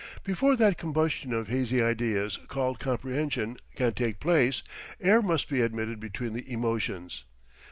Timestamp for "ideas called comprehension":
1.79-3.57